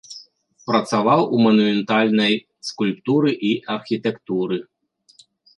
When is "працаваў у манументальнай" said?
0.69-2.33